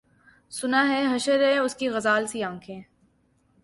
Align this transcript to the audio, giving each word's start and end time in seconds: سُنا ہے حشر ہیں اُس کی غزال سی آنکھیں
سُنا 0.51 0.81
ہے 0.89 1.01
حشر 1.15 1.39
ہیں 1.43 1.57
اُس 1.59 1.75
کی 1.75 1.87
غزال 1.89 2.27
سی 2.27 2.43
آنکھیں 2.43 2.81